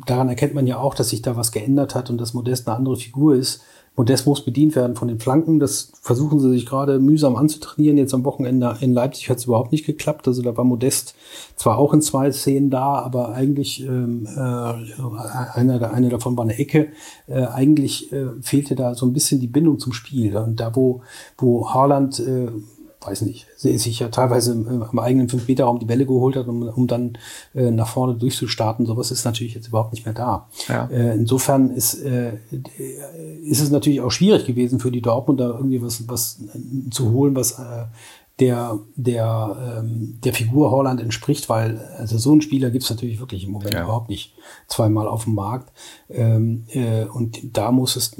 [0.05, 2.77] daran erkennt man ja auch, dass sich da was geändert hat und dass Modest eine
[2.77, 3.61] andere Figur ist
[3.97, 5.59] Modest muss bedient werden von den Flanken.
[5.59, 7.97] Das versuchen sie sich gerade mühsam anzutrainieren.
[7.97, 10.27] Jetzt am Wochenende in Leipzig hat es überhaupt nicht geklappt.
[10.27, 11.13] Also da war Modest
[11.57, 16.57] zwar auch in zwei Szenen da, aber eigentlich ähm, äh, einer, eine davon war eine
[16.57, 16.87] Ecke.
[17.27, 20.37] Äh, eigentlich äh, fehlte da so ein bisschen die Bindung zum Spiel.
[20.37, 21.01] Und da, wo,
[21.37, 22.47] wo Haaland äh,
[23.03, 27.17] weiß nicht, sich ja teilweise am eigenen 5-Meter-Raum die Bälle geholt hat, um, um dann
[27.55, 28.85] äh, nach vorne durchzustarten.
[28.85, 30.47] Sowas ist natürlich jetzt überhaupt nicht mehr da.
[30.67, 30.85] Ja.
[30.85, 32.33] Äh, insofern ist, äh,
[33.43, 36.39] ist es natürlich auch schwierig gewesen für die Dortmunder irgendwie was, was
[36.91, 37.85] zu holen, was äh,
[38.39, 43.45] der, der, ähm, der Figur Holland entspricht, weil also so einen Spieler gibt's natürlich wirklich
[43.45, 43.83] im Moment ja.
[43.83, 44.33] überhaupt nicht
[44.67, 45.71] zweimal auf dem Markt.
[46.09, 48.15] Ähm, äh, und da muss es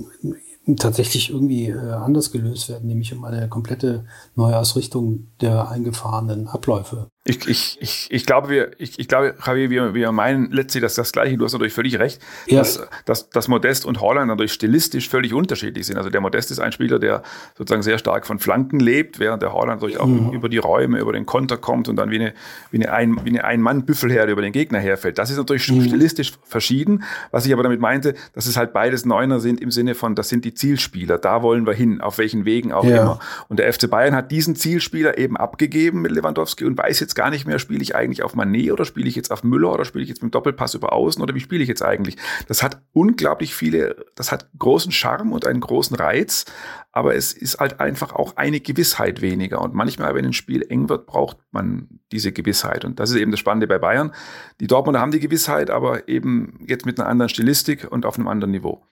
[0.77, 7.07] tatsächlich irgendwie äh, anders gelöst werden, nämlich um eine komplette Neuausrichtung der eingefahrenen Abläufe.
[7.23, 10.95] Ich, ich, ich, ich glaube, wir, ich, ich glaube, Javier, wir, wir meinen letztlich das,
[10.95, 11.37] das Gleiche.
[11.37, 12.57] Du hast natürlich völlig recht, ja.
[12.57, 15.97] dass, dass, dass Modest und Holland natürlich stilistisch völlig unterschiedlich sind.
[15.97, 17.21] Also der Modest ist ein Spieler, der
[17.55, 20.31] sozusagen sehr stark von Flanken lebt, während der Holland natürlich auch mhm.
[20.31, 22.33] über die Räume, über den Konter kommt und dann wie eine,
[22.71, 25.19] wie eine, ein, wie eine Ein-Mann-Büffelherde über den Gegner herfällt.
[25.19, 25.83] Das ist natürlich mhm.
[25.83, 27.03] stilistisch verschieden.
[27.29, 30.29] Was ich aber damit meinte, dass es halt beides Neuner sind im Sinne von, das
[30.29, 31.19] sind die Zielspieler.
[31.19, 33.03] Da wollen wir hin, auf welchen Wegen auch ja.
[33.03, 33.19] immer.
[33.47, 37.15] Und der FC Bayern hat diesen Zielspieler eben abgegeben mit Lewandowski und weiß jetzt jetzt
[37.15, 39.83] gar nicht mehr, spiele ich eigentlich auf Manet oder spiele ich jetzt auf Müller oder
[39.83, 42.15] spiele ich jetzt mit Doppelpass über Außen oder wie spiele ich jetzt eigentlich?
[42.47, 46.45] Das hat unglaublich viele, das hat großen Charme und einen großen Reiz,
[46.93, 49.61] aber es ist halt einfach auch eine Gewissheit weniger.
[49.61, 52.85] Und manchmal, wenn ein Spiel eng wird, braucht man diese Gewissheit.
[52.85, 54.13] Und das ist eben das Spannende bei Bayern.
[54.61, 58.29] Die Dortmunder haben die Gewissheit, aber eben jetzt mit einer anderen Stilistik und auf einem
[58.29, 58.83] anderen Niveau.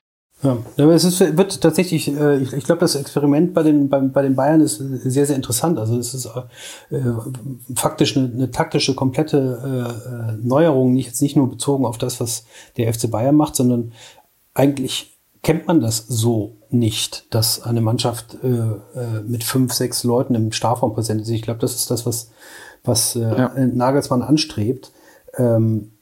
[0.41, 3.99] Ja, aber es ist, wird tatsächlich, äh, ich, ich glaube, das Experiment bei den, bei,
[3.99, 5.77] bei den Bayern ist sehr, sehr interessant.
[5.77, 7.01] Also es ist äh,
[7.75, 12.45] faktisch eine, eine taktische, komplette äh, Neuerung, nicht jetzt nicht nur bezogen auf das, was
[12.77, 13.91] der FC Bayern macht, sondern
[14.53, 20.35] eigentlich kennt man das so nicht, dass eine Mannschaft äh, äh mit fünf, sechs Leuten
[20.35, 21.29] im Strafraum präsent ist.
[21.29, 22.31] Ich glaube, das ist das, was,
[22.85, 23.53] was äh, ja.
[23.55, 24.91] Nagelsmann anstrebt.
[25.37, 25.98] Ähm, äh,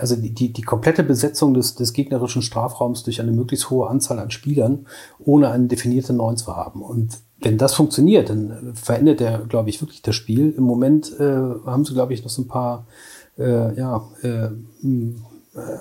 [0.00, 4.18] also die, die, die komplette Besetzung des, des gegnerischen Strafraums durch eine möglichst hohe Anzahl
[4.18, 4.86] an Spielern,
[5.18, 6.82] ohne eine definierte Neun zu haben.
[6.82, 10.54] Und wenn das funktioniert, dann verändert er, glaube ich, wirklich das Spiel.
[10.56, 12.86] Im Moment äh, haben sie, glaube ich, noch so ein paar
[13.38, 14.48] äh, ja, äh,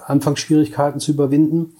[0.06, 1.74] Anfangsschwierigkeiten zu überwinden.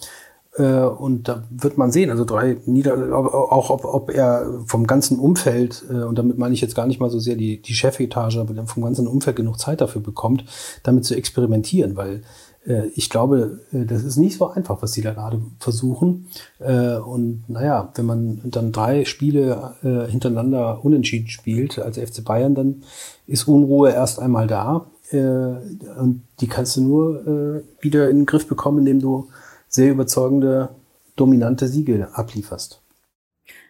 [0.58, 5.20] Äh, und da wird man sehen, also drei Nieder auch ob, ob er vom ganzen
[5.20, 8.38] Umfeld, äh, und damit meine ich jetzt gar nicht mal so sehr die, die Chefetage,
[8.38, 10.46] aber vom ganzen Umfeld genug Zeit dafür bekommt,
[10.84, 12.22] damit zu experimentieren, weil
[12.66, 16.28] äh, ich glaube, das ist nicht so einfach, was die da gerade versuchen.
[16.60, 19.76] Und naja, wenn man dann drei Spiele
[20.10, 22.82] hintereinander unentschieden spielt als FC Bayern, dann
[23.28, 24.88] ist Unruhe erst einmal da.
[25.12, 29.28] Und die kannst du nur wieder in den Griff bekommen, indem du
[29.76, 30.70] sehr überzeugende,
[31.16, 32.82] dominante Siege ablieferst.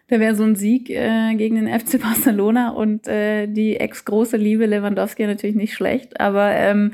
[0.08, 4.66] Da wäre so ein Sieg äh, gegen den FC Barcelona und äh, die ex-große Liebe
[4.66, 6.20] Lewandowski natürlich nicht schlecht.
[6.20, 6.92] Aber ähm,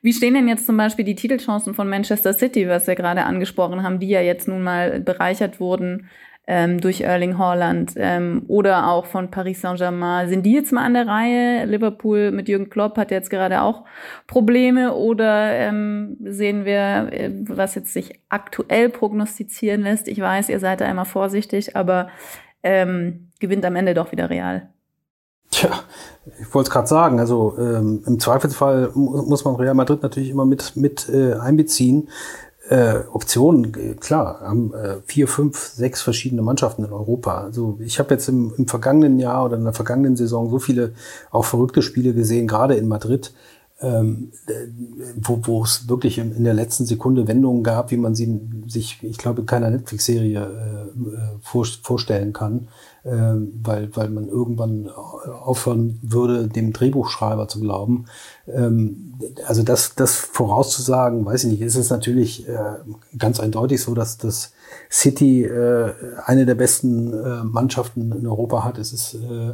[0.00, 3.82] wie stehen denn jetzt zum Beispiel die Titelchancen von Manchester City, was wir gerade angesprochen
[3.82, 6.08] haben, die ja jetzt nun mal bereichert wurden
[6.46, 10.28] ähm, durch Erling Haaland ähm, oder auch von Paris Saint-Germain.
[10.28, 11.64] Sind die jetzt mal an der Reihe?
[11.64, 13.84] Liverpool mit Jürgen Klopp hat jetzt gerade auch
[14.26, 20.06] Probleme oder ähm, sehen wir, äh, was jetzt sich aktuell prognostizieren lässt?
[20.08, 22.08] Ich weiß, ihr seid da immer vorsichtig, aber
[22.62, 24.68] ähm, gewinnt am Ende doch wieder Real.
[25.50, 25.70] Tja,
[26.40, 30.44] ich wollte es gerade sagen, also ähm, im Zweifelsfall muss man Real Madrid natürlich immer
[30.44, 32.08] mit, mit äh, einbeziehen
[32.68, 37.42] äh, Optionen, klar, haben äh, vier, fünf, sechs verschiedene Mannschaften in Europa.
[37.42, 40.92] Also ich habe jetzt im, im vergangenen Jahr oder in der vergangenen Saison so viele
[41.30, 43.34] auch verrückte Spiele gesehen, gerade in Madrid,
[43.80, 44.32] ähm,
[45.16, 49.18] wo es wirklich in, in, der letzten Sekunde Wendungen gab, wie man sie sich, ich
[49.18, 52.68] glaube, keiner Netflix-Serie äh, äh vor, vorstellen kann
[53.04, 58.06] weil, weil man irgendwann aufhören würde, dem Drehbuchschreiber zu glauben.
[58.46, 59.14] Ähm,
[59.46, 62.76] also das, das vorauszusagen, weiß ich nicht, ist es natürlich äh,
[63.18, 64.52] ganz eindeutig so, dass das
[64.90, 65.92] City äh,
[66.24, 68.78] eine der besten äh, Mannschaften in Europa hat.
[68.78, 69.52] Es ist äh,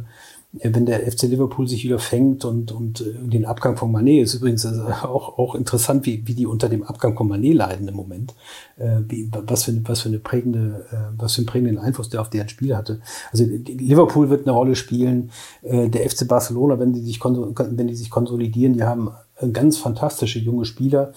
[0.52, 4.34] wenn der FC Liverpool sich wieder fängt und, und äh, den Abgang von Manet ist
[4.34, 4.68] übrigens äh,
[5.02, 8.34] auch, auch interessant, wie, wie die unter dem Abgang von Manet leiden im Moment,
[8.76, 12.20] äh, wie, was, für, was für eine prägende, äh, was für einen prägenden Einfluss der
[12.20, 13.00] auf deren Spiel hatte.
[13.30, 15.30] Also Liverpool wird eine Rolle spielen,
[15.62, 19.10] äh, der FC Barcelona, wenn die sich, wenn die sich konsolidieren, die haben
[19.52, 21.12] ganz fantastische junge Spieler.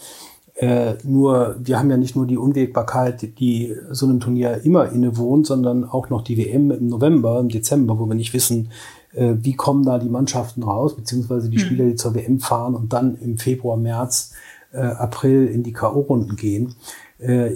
[0.55, 5.47] Äh, nur, wir haben ja nicht nur die Unwägbarkeit, die so einem Turnier immer innewohnt,
[5.47, 8.69] sondern auch noch die WM im November, im Dezember, wo wir nicht wissen,
[9.13, 11.65] äh, wie kommen da die Mannschaften raus, beziehungsweise die hm.
[11.65, 14.33] Spieler, die zur WM fahren und dann im Februar, März
[14.73, 16.75] äh, April in die K.O.-Runden gehen.
[17.19, 17.55] Äh,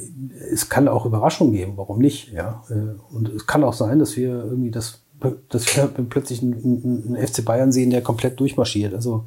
[0.52, 2.32] es kann auch Überraschungen geben, warum nicht?
[2.32, 2.64] Ja?
[2.70, 5.04] Äh, und es kann auch sein, dass wir irgendwie das,
[5.50, 8.94] dass wir plötzlich einen, einen FC Bayern sehen, der komplett durchmarschiert.
[8.94, 9.26] Also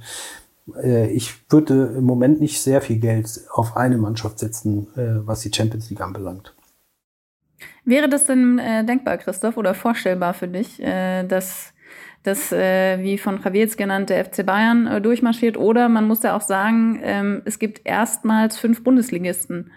[0.82, 5.52] äh, ich würde im Moment nicht sehr viel Geld auf eine Mannschaft setzen, was die
[5.52, 6.54] Champions League anbelangt.
[7.84, 11.72] Wäre das denn äh, denkbar, Christoph, oder vorstellbar für dich, äh, dass
[12.22, 15.56] das, äh, wie von Javier jetzt genannte FC Bayern äh, durchmarschiert?
[15.56, 19.70] Oder man muss ja auch sagen, ähm, es gibt erstmals fünf Bundesligisten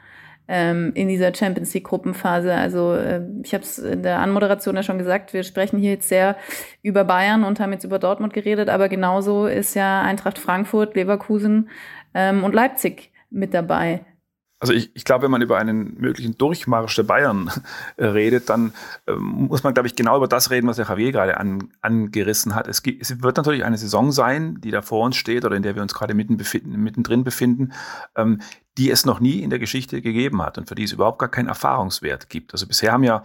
[0.47, 2.53] ähm, in dieser Champions League Gruppenphase.
[2.53, 6.10] Also äh, ich habe es in der Anmoderation ja schon gesagt, wir sprechen hier jetzt
[6.10, 6.36] sehr
[6.82, 11.69] über Bayern und haben jetzt über Dortmund geredet, aber genauso ist ja Eintracht Frankfurt, Leverkusen
[12.13, 14.01] ähm, und Leipzig mit dabei.
[14.63, 17.52] Also ich, ich glaube, wenn man über einen möglichen Durchmarsch der Bayern
[17.97, 18.71] redet, dann
[19.08, 22.56] ähm, muss man, glaube ich, genau über das reden, was der Javier gerade an, angerissen
[22.56, 22.69] hat.
[22.69, 25.76] Es, es, wird natürlich eine Saison sein, die da vor uns steht oder in der
[25.76, 27.73] wir uns gerade mitten befinden, mittendrin befinden,
[28.15, 28.39] ähm,
[28.78, 31.30] die es noch nie in der Geschichte gegeben hat und für die es überhaupt gar
[31.30, 32.54] keinen Erfahrungswert gibt.
[32.54, 33.21] Also bisher haben ja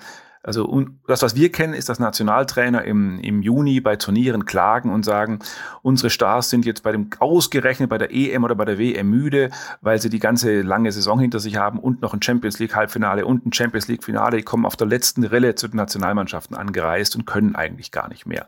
[0.48, 5.04] also das, was wir kennen, ist, dass Nationaltrainer im, im Juni bei Turnieren klagen und
[5.04, 5.40] sagen,
[5.82, 9.50] unsere Stars sind jetzt bei dem ausgerechnet bei der EM oder bei der WM müde,
[9.82, 13.26] weil sie die ganze lange Saison hinter sich haben und noch ein Champions League Halbfinale
[13.26, 17.14] und ein Champions League Finale, die kommen auf der letzten Rille zu den Nationalmannschaften angereist
[17.14, 18.46] und können eigentlich gar nicht mehr.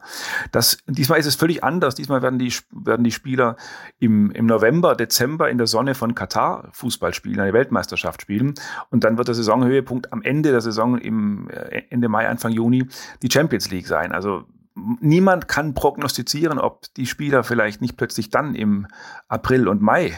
[0.52, 1.96] Das, diesmal ist es völlig anders.
[1.96, 3.56] Diesmal werden die, werden die Spieler
[3.98, 8.54] im, im November, Dezember in der Sonne von Katar Fußball spielen, eine Weltmeisterschaft spielen
[8.88, 12.86] und dann wird der Saisonhöhepunkt am Ende der Saison im äh, Ende Mai, Anfang Juni
[13.22, 14.12] die Champions League sein.
[14.12, 18.86] Also niemand kann prognostizieren, ob die Spieler vielleicht nicht plötzlich dann im
[19.28, 20.16] April und Mai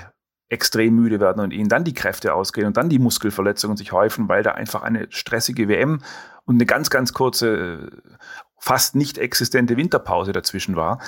[0.49, 4.29] extrem müde werden und ihnen dann die Kräfte ausgehen und dann die Muskelverletzungen sich häufen,
[4.29, 6.03] weil da einfach eine stressige WM
[6.45, 7.91] und eine ganz, ganz kurze,
[8.59, 11.01] fast nicht existente Winterpause dazwischen war.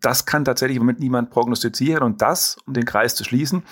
[0.00, 3.64] Das kann tatsächlich im Moment niemand prognostizieren und das, um den Kreis zu schließen,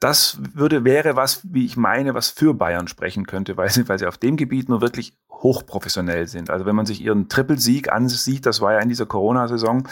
[0.00, 3.98] das würde, wäre was, wie ich meine, was für Bayern sprechen könnte, weil sie, weil
[3.98, 6.50] sie auf dem Gebiet nur wirklich hochprofessionell sind.
[6.50, 9.86] Also wenn man sich ihren Trippelsieg ansieht, das war ja in dieser Corona-Saison,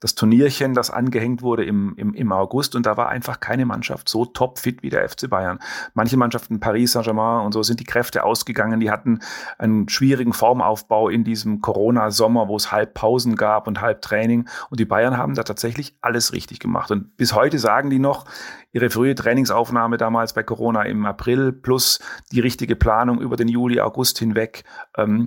[0.00, 4.10] das Turnierchen, das angehängt wurde im, im, im August und da war einfach keine Mannschaft
[4.10, 5.58] so topfit wie der FC Bayern.
[5.94, 8.78] Manche Mannschaften, Paris Saint-Germain und so, sind die Kräfte ausgegangen.
[8.80, 9.20] Die hatten
[9.58, 14.48] einen schwierigen Formaufbau in diesem Corona-Sommer, wo es halb Pausen gab und halb Training.
[14.68, 16.90] Und die Bayern haben da tatsächlich alles richtig gemacht.
[16.90, 18.26] Und bis heute sagen die noch,
[18.72, 21.98] ihre frühe Trainingsaufnahme damals bei Corona im April plus
[22.30, 24.64] die richtige Planung über den Juli, August hinweg
[24.96, 25.26] ähm,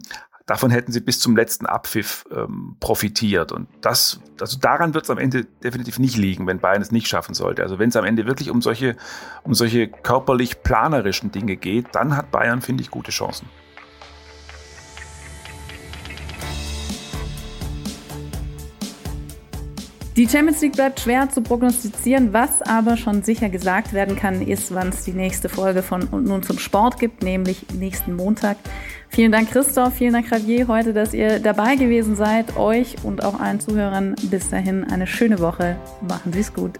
[0.50, 3.52] davon hätten sie bis zum letzten Abpfiff ähm, profitiert.
[3.52, 7.08] Und das, also daran wird es am Ende definitiv nicht liegen, wenn Bayern es nicht
[7.08, 7.62] schaffen sollte.
[7.62, 8.96] Also wenn es am Ende wirklich um solche,
[9.44, 13.48] um solche körperlich planerischen Dinge geht, dann hat Bayern, finde ich, gute Chancen.
[20.20, 22.34] Die Champions League bleibt schwer zu prognostizieren.
[22.34, 26.26] Was aber schon sicher gesagt werden kann, ist, wann es die nächste Folge von Und
[26.26, 28.58] nun zum Sport gibt, nämlich nächsten Montag.
[29.10, 29.96] Vielen Dank, Christoph.
[29.96, 32.56] Vielen Dank, Javier, heute, dass ihr dabei gewesen seid.
[32.58, 35.76] Euch und auch allen Zuhörern bis dahin eine schöne Woche.
[36.08, 36.78] Machen Sie es gut.